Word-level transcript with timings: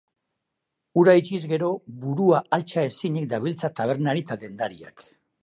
Hura 1.01 1.13
itxiz 1.19 1.39
gero 1.51 1.69
burua 2.05 2.39
altxa 2.59 2.87
ezinik 2.93 3.29
dabiltza 3.35 3.71
tabernari 3.83 4.27
eta 4.27 4.41
dendariak. 4.47 5.07